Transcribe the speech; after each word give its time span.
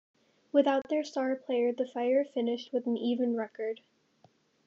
Without 0.51 0.89
their 0.89 1.03
star 1.03 1.35
player, 1.35 1.71
the 1.71 1.85
Fire 1.85 2.25
finished 2.25 2.73
with 2.73 2.87
an 2.87 2.97
even 2.97 3.35
record. 3.35 3.81